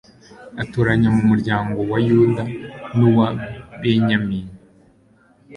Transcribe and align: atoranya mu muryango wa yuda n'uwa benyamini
atoranya 0.63 1.09
mu 1.15 1.21
muryango 1.29 1.79
wa 1.91 1.97
yuda 2.07 2.43
n'uwa 2.97 3.27
benyamini 3.79 4.51